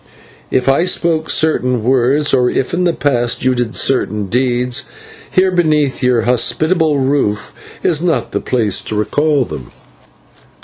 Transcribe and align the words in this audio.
If 0.49 0.67
I 0.67 0.85
spoke 0.85 1.29
certain 1.29 1.83
words, 1.83 2.33
or 2.33 2.49
if 2.49 2.73
in 2.73 2.85
the 2.85 2.93
past 2.93 3.45
you 3.45 3.53
did 3.53 3.75
certain 3.75 4.25
deeds, 4.29 4.85
here 5.29 5.51
beneath 5.51 6.01
your 6.01 6.21
hospitable 6.21 6.97
roof 6.97 7.53
is 7.83 8.01
not 8.01 8.31
the 8.31 8.41
place 8.41 8.81
to 8.81 8.95
recall 8.95 9.45
them." 9.45 9.69